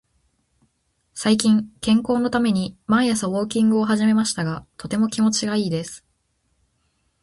[1.13, 6.03] 最近、健康のために毎朝ウォーキングを始めましたが、とても気持ちがいいです。